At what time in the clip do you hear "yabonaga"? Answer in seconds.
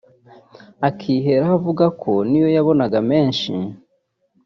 2.55-2.99